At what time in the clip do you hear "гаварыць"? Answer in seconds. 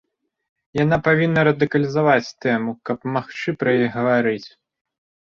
3.99-4.49